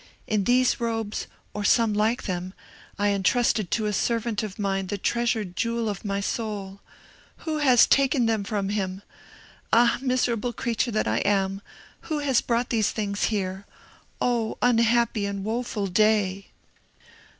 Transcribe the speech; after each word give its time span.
In 0.25 0.45
these 0.45 0.79
robes, 0.79 1.27
or 1.53 1.63
some 1.63 1.93
like 1.93 2.23
them, 2.23 2.55
I 2.97 3.09
entrusted 3.09 3.69
to 3.69 3.85
a 3.85 3.93
servant 3.93 4.41
of 4.41 4.57
mine 4.57 4.87
the 4.87 4.97
treasured 4.97 5.55
jewel 5.55 5.87
of 5.87 6.03
my 6.03 6.19
soul! 6.21 6.79
Who 7.45 7.59
has 7.59 7.85
taken 7.85 8.25
them 8.25 8.43
from 8.43 8.69
him? 8.69 9.03
Ah, 9.71 9.99
miserable 10.01 10.53
creature 10.53 10.89
that 10.89 11.07
I 11.07 11.17
am! 11.17 11.61
who 12.09 12.17
has 12.17 12.41
brought 12.41 12.69
these 12.69 12.89
things 12.89 13.25
here? 13.25 13.67
Oh, 14.19 14.57
unhappy 14.59 15.27
and 15.27 15.43
woeful 15.45 15.85
day!" 15.85 16.47